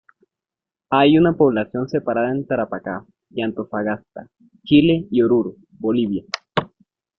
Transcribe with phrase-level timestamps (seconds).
[0.89, 4.29] Hay una población separada en Tarapacá y Antofagasta,
[4.63, 6.23] Chile y Oruro, Bolivia.